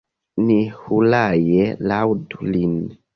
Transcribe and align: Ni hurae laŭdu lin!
Ni 0.45 0.55
hurae 0.77 1.67
laŭdu 1.91 2.49
lin! 2.57 2.73